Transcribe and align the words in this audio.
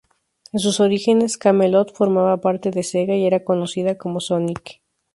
En 0.51 0.57
sus 0.59 0.79
orígenes, 0.79 1.37
Camelot 1.37 1.93
formaba 1.93 2.37
parte 2.41 2.71
de 2.71 2.81
Sega 2.81 3.13
y 3.15 3.27
era 3.27 3.43
conocida 3.43 3.99
como 3.99 4.19
Sonic! 4.19 4.81